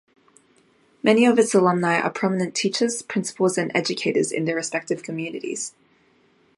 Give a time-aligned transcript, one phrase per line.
[1.03, 5.75] Many of its alumni are prominent teachers, principals and educators in their respective communities.